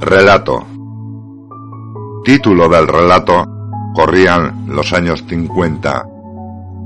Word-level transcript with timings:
Relato. 0.00 0.62
Título 2.22 2.68
del 2.68 2.86
relato. 2.86 3.46
Corrían 3.94 4.66
los 4.68 4.92
años 4.92 5.24
50. 5.26 6.06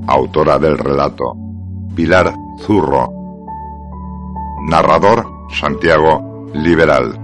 Autora 0.06 0.58
del 0.60 0.78
relato. 0.78 1.34
Pilar 1.92 2.32
Zurro. 2.60 3.12
Narrador 4.68 5.26
Santiago 5.50 6.46
Liberal. 6.54 7.18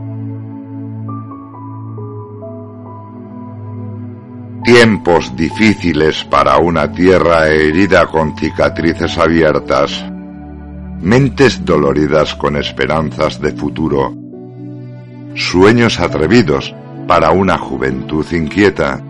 Tiempos 4.64 5.37
difíciles 5.37 6.24
para 6.24 6.59
una 6.59 6.90
tierra 6.90 7.46
herida 7.46 8.09
con 8.09 8.37
cicatrices 8.37 9.16
abiertas. 9.18 10.04
Mentes 11.00 11.64
doloridas 11.64 12.34
con 12.34 12.56
esperanzas 12.56 13.40
de 13.40 13.52
futuro. 13.52 14.26
Sueños 15.36 16.00
atrevidos 16.00 16.74
para 17.06 17.30
una 17.30 17.59
juventud 17.59 18.24
inquieta, 18.32 19.02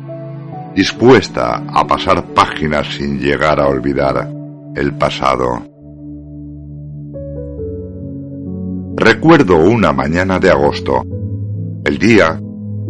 dispuesta 0.75 1.63
a 1.73 1.87
pasar 1.87 2.25
páginas 2.35 2.89
sin 2.97 3.21
llegar 3.21 3.61
a 3.61 3.69
olvidar 3.69 4.29
el 4.75 4.93
pasado. 4.95 5.63
Recuerdo 8.97 9.57
una 9.57 9.93
mañana 9.93 10.41
de 10.41 10.51
agosto. 10.51 11.05
El 11.85 11.97
día 11.97 12.41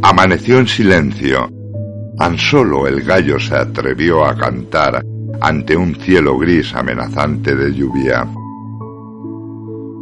amaneció 0.01 0.59
en 0.59 0.67
silencio. 0.67 1.51
Tan 2.17 2.39
solo 2.39 2.87
el 2.87 3.03
gallo 3.03 3.39
se 3.39 3.55
atrevió 3.55 4.25
a 4.25 4.35
cantar 4.35 5.05
ante 5.43 5.77
un 5.77 5.95
cielo 5.97 6.39
gris 6.39 6.75
amenazante 6.75 7.55
de 7.55 7.75
lluvia. 7.75 8.25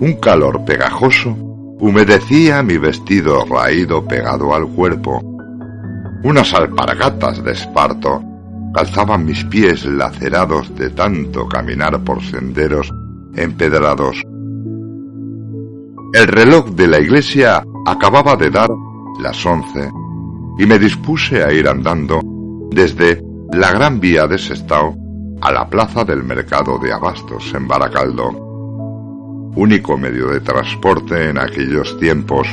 Un 0.01 0.19
calor 0.21 0.65
pegajoso 0.65 1.54
humedecía 1.85 2.63
mi 2.63 2.79
vestido 2.79 3.45
raído 3.45 4.07
pegado 4.07 4.55
al 4.55 4.67
cuerpo. 4.69 5.21
Unas 6.23 6.55
alpargatas 6.55 7.45
de 7.45 7.53
esparto 7.53 8.23
calzaban 8.73 9.27
mis 9.27 9.45
pies 9.45 9.85
lacerados 9.85 10.75
de 10.77 10.89
tanto 10.89 11.47
caminar 11.47 12.03
por 12.03 12.23
senderos 12.23 12.91
empedrados. 13.37 14.23
El 16.15 16.27
reloj 16.27 16.71
de 16.71 16.87
la 16.87 17.01
iglesia 17.01 17.63
acababa 17.85 18.35
de 18.37 18.49
dar 18.49 18.71
las 19.21 19.45
once 19.45 19.91
y 20.59 20.65
me 20.65 20.79
dispuse 20.79 21.45
a 21.45 21.53
ir 21.53 21.69
andando 21.69 22.21
desde 22.71 23.23
la 23.53 23.73
gran 23.73 24.01
vía 24.01 24.27
de 24.27 24.39
Sestao 24.39 24.97
a 25.43 25.53
la 25.53 25.69
plaza 25.69 26.03
del 26.03 26.25
mercado 26.25 26.79
de 26.79 26.95
abastos 26.95 27.53
en 27.53 27.69
Baracaldo, 27.69 28.44
único 29.57 29.97
medio 29.97 30.29
de 30.29 30.41
transporte 30.41 31.31
en 31.31 31.39
aquellos 31.39 31.99
tiempos. 31.99 32.49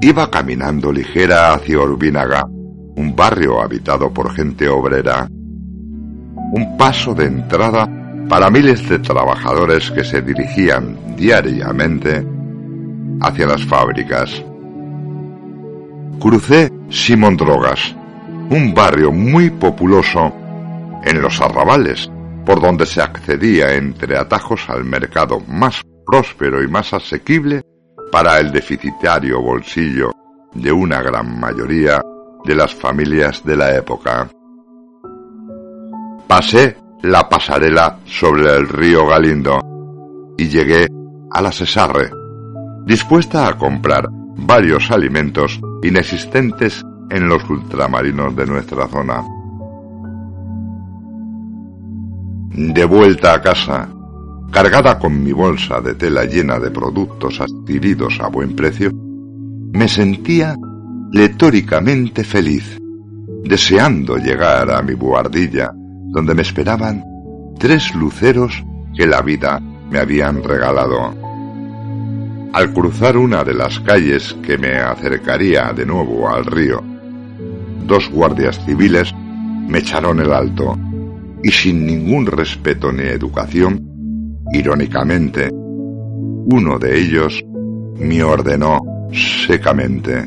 Iba 0.00 0.30
caminando 0.30 0.92
ligera 0.92 1.54
hacia 1.54 1.78
Urbínaga, 1.78 2.44
un 2.44 3.14
barrio 3.14 3.62
habitado 3.62 4.12
por 4.12 4.32
gente 4.34 4.68
obrera, 4.68 5.28
un 5.30 6.76
paso 6.76 7.14
de 7.14 7.26
entrada 7.26 7.88
para 8.28 8.50
miles 8.50 8.88
de 8.88 8.98
trabajadores 8.98 9.90
que 9.90 10.04
se 10.04 10.22
dirigían 10.22 11.16
diariamente 11.16 12.26
hacia 13.20 13.46
las 13.46 13.64
fábricas. 13.64 14.42
Crucé 16.18 16.70
Simón 16.88 17.36
Drogas, 17.36 17.94
un 18.50 18.74
barrio 18.74 19.12
muy 19.12 19.50
populoso 19.50 20.32
en 21.04 21.22
los 21.22 21.40
arrabales, 21.40 22.10
por 22.44 22.60
donde 22.60 22.86
se 22.86 23.00
accedía 23.00 23.74
entre 23.74 24.16
atajos 24.16 24.68
al 24.68 24.84
mercado 24.84 25.40
más 25.46 25.82
próspero 26.04 26.62
y 26.62 26.68
más 26.68 26.92
asequible 26.92 27.62
para 28.10 28.38
el 28.38 28.52
deficitario 28.52 29.40
bolsillo 29.40 30.12
de 30.54 30.72
una 30.72 31.00
gran 31.00 31.38
mayoría 31.38 32.02
de 32.44 32.54
las 32.54 32.74
familias 32.74 33.44
de 33.44 33.56
la 33.56 33.74
época. 33.74 34.28
Pasé 36.26 36.76
la 37.02 37.28
pasarela 37.28 37.98
sobre 38.04 38.54
el 38.56 38.68
río 38.68 39.06
Galindo 39.06 39.60
y 40.36 40.48
llegué 40.48 40.86
a 41.30 41.40
la 41.40 41.52
Cesarre, 41.52 42.10
dispuesta 42.84 43.48
a 43.48 43.56
comprar 43.56 44.08
varios 44.10 44.90
alimentos 44.90 45.60
inexistentes 45.82 46.82
en 47.10 47.28
los 47.28 47.48
ultramarinos 47.48 48.34
de 48.34 48.46
nuestra 48.46 48.88
zona. 48.88 49.22
De 52.54 52.84
vuelta 52.84 53.32
a 53.32 53.40
casa, 53.40 53.88
cargada 54.50 54.98
con 54.98 55.24
mi 55.24 55.32
bolsa 55.32 55.80
de 55.80 55.94
tela 55.94 56.24
llena 56.24 56.58
de 56.58 56.70
productos 56.70 57.40
adquiridos 57.40 58.20
a 58.20 58.28
buen 58.28 58.54
precio, 58.54 58.90
me 58.92 59.88
sentía 59.88 60.54
letóricamente 61.12 62.24
feliz, 62.24 62.78
deseando 63.42 64.18
llegar 64.18 64.70
a 64.70 64.82
mi 64.82 64.92
buhardilla, 64.92 65.70
donde 65.74 66.34
me 66.34 66.42
esperaban 66.42 67.02
tres 67.58 67.94
luceros 67.94 68.62
que 68.94 69.06
la 69.06 69.22
vida 69.22 69.58
me 69.58 69.98
habían 69.98 70.44
regalado. 70.44 71.14
Al 72.52 72.74
cruzar 72.74 73.16
una 73.16 73.44
de 73.44 73.54
las 73.54 73.80
calles 73.80 74.36
que 74.42 74.58
me 74.58 74.76
acercaría 74.76 75.72
de 75.72 75.86
nuevo 75.86 76.28
al 76.28 76.44
río, 76.44 76.82
dos 77.86 78.10
guardias 78.10 78.62
civiles 78.66 79.14
me 79.66 79.78
echaron 79.78 80.20
el 80.20 80.34
alto 80.34 80.76
y 81.42 81.50
sin 81.50 81.86
ningún 81.86 82.26
respeto 82.26 82.92
ni 82.92 83.02
educación, 83.02 83.80
irónicamente, 84.52 85.50
uno 85.52 86.78
de 86.78 87.00
ellos 87.00 87.42
me 87.98 88.22
ordenó 88.22 88.80
secamente 89.46 90.24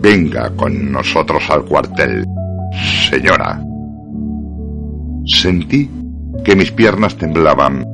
Venga 0.00 0.50
con 0.50 0.92
nosotros 0.92 1.42
al 1.50 1.64
cuartel, 1.64 2.24
señora. 3.10 3.60
Sentí 5.26 5.90
que 6.44 6.54
mis 6.54 6.70
piernas 6.70 7.16
temblaban. 7.16 7.84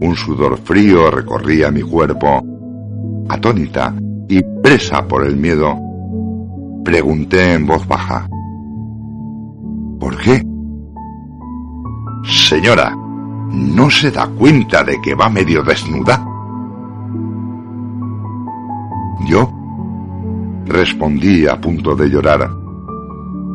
Un 0.00 0.14
sudor 0.16 0.58
frío 0.58 1.10
recorría 1.10 1.70
mi 1.70 1.82
cuerpo. 1.82 2.42
Atónita 3.28 3.94
y 4.28 4.42
presa 4.62 5.06
por 5.06 5.26
el 5.26 5.36
miedo, 5.36 5.76
pregunté 6.84 7.54
en 7.54 7.66
voz 7.66 7.86
baja. 7.86 8.28
¿Por 10.00 10.16
qué? 10.18 10.42
Señora, 12.48 12.96
¿no 12.96 13.90
se 13.90 14.10
da 14.10 14.26
cuenta 14.26 14.82
de 14.82 14.98
que 15.02 15.14
va 15.14 15.28
medio 15.28 15.62
desnuda? 15.62 16.24
Yo 19.26 19.52
respondí 20.64 21.46
a 21.46 21.60
punto 21.60 21.94
de 21.94 22.08
llorar. 22.08 22.48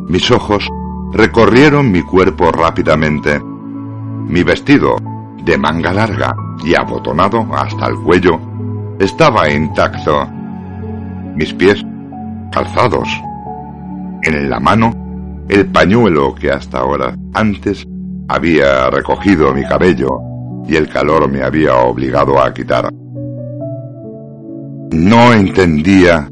Mis 0.07 0.29
ojos 0.29 0.69
recorrieron 1.11 1.91
mi 1.91 2.03
cuerpo 2.03 2.51
rápidamente. 2.51 3.41
Mi 4.27 4.43
vestido, 4.43 4.97
de 5.43 5.57
manga 5.57 5.91
larga 5.91 6.35
y 6.63 6.75
abotonado 6.75 7.47
hasta 7.51 7.87
el 7.87 7.95
cuello, 7.95 8.39
estaba 8.99 9.49
intacto. 9.49 10.27
Mis 11.35 11.51
pies, 11.55 11.83
calzados. 12.51 13.09
En 14.21 14.51
la 14.51 14.59
mano, 14.59 14.93
el 15.49 15.65
pañuelo 15.65 16.35
que 16.35 16.51
hasta 16.51 16.77
ahora 16.77 17.15
antes 17.33 17.87
había 18.27 18.89
recogido 18.89 19.53
mi 19.53 19.63
cabello 19.63 20.19
y 20.67 20.75
el 20.75 20.87
calor 20.87 21.29
me 21.29 21.43
había 21.43 21.75
obligado 21.75 22.41
a 22.41 22.53
quitar. 22.53 22.89
No 24.91 25.33
entendía 25.33 26.29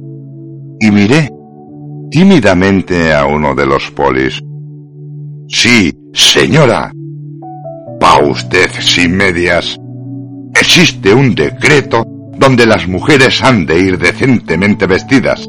y 0.79 0.91
miré 0.91 1.29
tímidamente 2.09 3.13
a 3.13 3.25
uno 3.25 3.55
de 3.55 3.65
los 3.65 3.89
polis. 3.91 4.41
Sí, 5.47 5.91
señora. 6.13 6.91
Va 8.03 8.19
usted 8.23 8.69
sin 8.79 9.15
medias. 9.15 9.77
Existe 10.53 11.13
un 11.13 11.35
decreto 11.35 12.03
donde 12.38 12.65
las 12.65 12.88
mujeres 12.88 13.43
han 13.43 13.65
de 13.65 13.79
ir 13.79 13.97
decentemente 13.97 14.88
vestidas. 14.88 15.47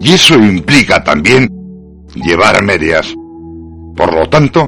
Y 0.00 0.12
eso 0.12 0.34
implica 0.34 1.02
también 1.02 1.48
llevar 2.14 2.62
medias. 2.62 3.14
Por 3.96 4.12
lo 4.12 4.28
tanto, 4.28 4.66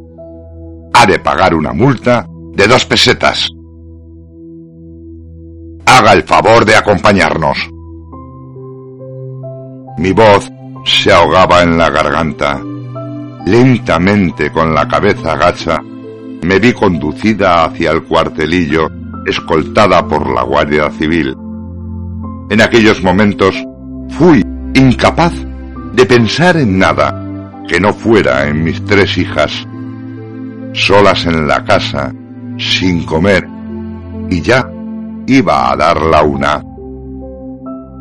ha 0.99 1.07
de 1.07 1.21
pagar 1.21 1.55
una 1.55 1.73
multa 1.73 2.27
de 2.55 2.67
dos 2.67 2.85
pesetas. 2.85 3.49
haga 5.87 6.13
el 6.13 6.25
favor 6.25 6.65
de 6.65 6.75
acompañarnos. 6.77 7.57
Mi 9.99 10.13
voz 10.13 10.51
se 10.85 11.13
ahogaba 11.13 11.63
en 11.63 11.79
la 11.79 11.89
garganta. 11.91 12.61
Lentamente, 13.47 14.51
con 14.51 14.75
la 14.75 14.87
cabeza 14.87 15.37
gacha, 15.37 15.81
me 16.43 16.59
vi 16.59 16.73
conducida 16.73 17.65
hacia 17.65 17.93
el 17.93 18.03
cuartelillo, 18.03 18.89
escoltada 19.25 20.07
por 20.07 20.29
la 20.29 20.43
Guardia 20.43 20.91
Civil. 20.91 21.35
En 22.51 22.61
aquellos 22.61 23.03
momentos 23.03 23.55
fui 24.11 24.45
incapaz 24.75 25.33
de 25.95 26.07
pensar 26.07 26.57
en 26.57 26.79
nada 26.79 27.55
que 27.69 27.81
no 27.81 27.93
fuera 27.93 28.49
en 28.49 28.63
mis 28.63 28.85
tres 28.85 29.17
hijas, 29.17 29.67
solas 30.73 31.27
en 31.27 31.47
la 31.47 31.65
casa, 31.65 32.13
sin 32.57 33.05
comer, 33.05 33.49
y 34.31 34.41
ya 34.41 34.69
iba 35.27 35.71
a 35.71 35.77
dar 35.77 36.01
la 36.01 36.23
una. 36.23 36.63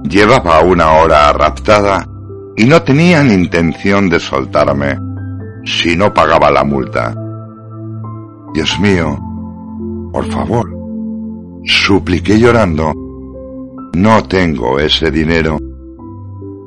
Llevaba 0.03 0.61
una 0.61 0.93
hora 0.93 1.33
raptada 1.33 2.05
y 2.55 2.65
no 2.65 2.81
tenían 2.81 3.31
intención 3.31 4.09
de 4.09 4.19
soltarme 4.19 4.97
si 5.65 5.95
no 5.95 6.13
pagaba 6.13 6.49
la 6.49 6.63
multa. 6.63 7.13
Dios 8.53 8.79
mío, 8.79 9.17
por 10.11 10.25
favor, 10.25 10.69
supliqué 11.65 12.39
llorando, 12.39 12.93
no 13.93 14.23
tengo 14.23 14.79
ese 14.79 15.11
dinero. 15.11 15.57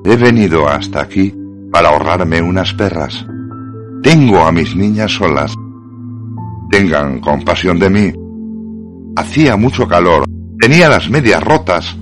He 0.05 0.17
venido 0.17 0.69
hasta 0.69 1.01
aquí 1.01 1.35
para 1.73 1.89
ahorrarme 1.89 2.43
unas 2.43 2.73
perras. 2.75 3.27
Tengo 4.03 4.41
a 4.41 4.53
mis 4.53 4.75
niñas 4.77 5.13
solas. 5.13 5.55
Tengan 6.71 7.21
compasión 7.21 7.79
de 7.79 7.91
mí. 7.91 8.13
Hacía 9.17 9.57
mucho 9.57 9.87
calor, 9.89 10.25
tenía 10.59 10.89
las 10.89 11.11
medias 11.11 11.43
rotas. 11.43 11.97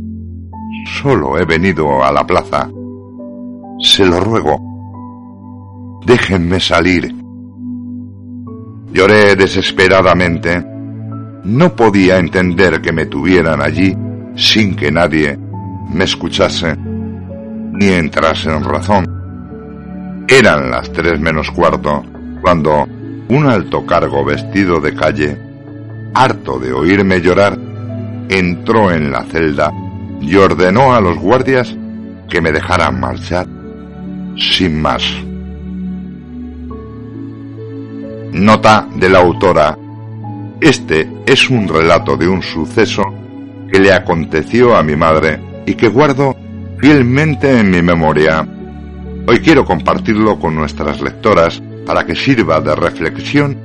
Solo 1.01 1.39
he 1.39 1.45
venido 1.45 2.05
a 2.05 2.13
la 2.13 2.27
plaza. 2.27 2.69
Se 3.81 4.05
lo 4.05 4.21
ruego. 4.21 4.61
Déjenme 6.05 6.61
salir. 6.61 7.15
Lloré 8.93 9.37
desesperadamente. 9.37 10.65
No 11.45 11.75
podía 11.75 12.19
entender 12.19 12.81
que 12.81 12.93
me 12.93 13.07
tuvieran 13.07 13.63
allí 13.63 13.97
sin 14.35 14.77
que 14.77 14.91
nadie 14.91 15.39
me 15.93 16.05
escuchase 16.05 16.77
ni 16.77 17.89
entrase 17.89 18.51
en 18.51 18.65
razón. 18.65 19.07
Eran 20.29 20.71
las 20.71 20.93
tres 20.93 21.19
menos 21.21 21.51
cuarto 21.51 22.03
cuando 22.41 22.87
un 23.29 23.47
alto 23.47 23.85
cargo 23.85 24.25
vestido 24.25 24.81
de 24.81 24.95
calle, 24.95 25.37
harto 26.15 26.59
de 26.59 26.73
oírme 26.73 27.21
llorar, 27.21 27.59
entró 28.29 28.91
en 28.91 29.11
la 29.11 29.25
celda 29.25 29.73
y 30.21 30.35
ordenó 30.37 30.95
a 30.95 31.01
los 31.01 31.19
guardias 31.19 31.77
que 32.29 32.41
me 32.41 32.53
dejaran 32.53 32.99
marchar 32.99 33.47
sin 34.37 34.81
más. 34.81 35.03
Nota 38.33 38.87
de 38.95 39.09
la 39.09 39.21
autora. 39.21 39.77
Este 40.61 41.09
es 41.27 41.51
un 41.51 41.69
relato 41.69 42.17
de 42.17 42.29
un 42.29 42.43
suceso 42.43 43.03
que 43.71 43.79
le 43.79 43.93
aconteció 43.93 44.77
a 44.77 44.83
mi 44.83 44.97
madre 44.97 45.41
y 45.67 45.75
que 45.75 45.89
guardo 45.89 46.37
fielmente 46.79 47.59
en 47.59 47.71
mi 47.71 47.83
memoria. 47.83 48.47
Hoy 49.27 49.39
quiero 49.41 49.65
compartirlo 49.65 50.39
con 50.39 50.55
nuestras 50.55 51.01
lectoras 51.01 51.63
para 51.89 52.05
que 52.05 52.15
sirva 52.15 52.61
de 52.61 52.75
reflexión 52.77 53.57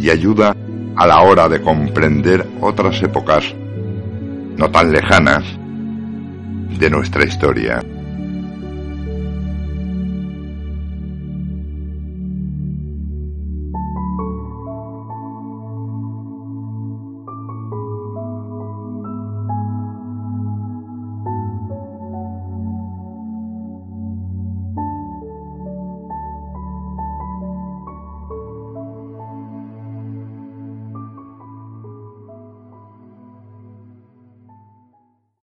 y 0.00 0.08
ayuda 0.08 0.56
a 0.96 1.06
la 1.06 1.20
hora 1.20 1.46
de 1.46 1.60
comprender 1.60 2.46
otras 2.62 3.02
épocas 3.02 3.54
no 4.56 4.70
tan 4.70 4.90
lejanas 4.90 5.44
de 6.78 6.88
nuestra 6.88 7.26
historia. 7.26 7.82